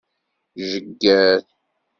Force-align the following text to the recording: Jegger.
Jegger. 0.69 1.41